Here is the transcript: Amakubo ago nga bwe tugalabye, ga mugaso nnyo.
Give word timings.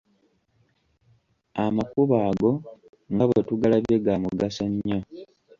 Amakubo 1.63 2.13
ago 2.29 2.51
nga 3.13 3.23
bwe 3.27 3.39
tugalabye, 3.47 3.95
ga 4.05 4.13
mugaso 4.23 4.63
nnyo. 4.71 4.99